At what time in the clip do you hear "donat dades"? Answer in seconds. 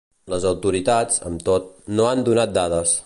2.31-2.97